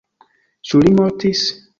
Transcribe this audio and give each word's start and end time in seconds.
Ĉu 0.69 0.81
li 0.85 0.93
mortis? 1.01 1.45